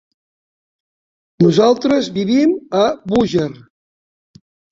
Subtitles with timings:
[1.45, 3.49] Nosaltres vivim a Búger.